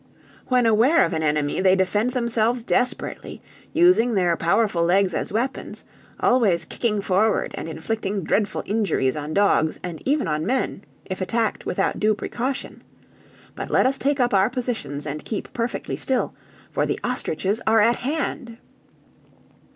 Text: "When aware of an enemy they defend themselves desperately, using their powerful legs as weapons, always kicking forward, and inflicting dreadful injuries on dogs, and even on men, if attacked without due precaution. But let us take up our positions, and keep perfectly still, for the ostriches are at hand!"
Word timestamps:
"When 0.47 0.65
aware 0.65 1.05
of 1.05 1.13
an 1.13 1.21
enemy 1.21 1.59
they 1.61 1.75
defend 1.75 2.13
themselves 2.13 2.63
desperately, 2.63 3.39
using 3.71 4.15
their 4.15 4.35
powerful 4.35 4.83
legs 4.83 5.13
as 5.13 5.31
weapons, 5.31 5.85
always 6.19 6.65
kicking 6.65 7.01
forward, 7.01 7.53
and 7.55 7.69
inflicting 7.69 8.23
dreadful 8.23 8.63
injuries 8.65 9.15
on 9.15 9.35
dogs, 9.35 9.79
and 9.83 10.01
even 10.03 10.27
on 10.27 10.43
men, 10.43 10.85
if 11.05 11.21
attacked 11.21 11.67
without 11.67 11.99
due 11.99 12.15
precaution. 12.15 12.81
But 13.53 13.69
let 13.69 13.85
us 13.85 13.99
take 13.99 14.19
up 14.19 14.33
our 14.33 14.49
positions, 14.49 15.05
and 15.05 15.23
keep 15.23 15.53
perfectly 15.53 15.95
still, 15.97 16.33
for 16.71 16.87
the 16.87 16.99
ostriches 17.03 17.61
are 17.67 17.79
at 17.79 17.97
hand!" 17.97 18.57